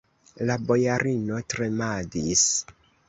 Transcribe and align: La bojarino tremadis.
La 0.49 0.53
bojarino 0.71 1.41
tremadis. 1.55 2.47